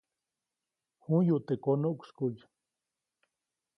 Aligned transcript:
J̃uyuʼt 1.03 1.43
teʼ 1.47 1.59
konuʼkskuʼy. 1.63 2.37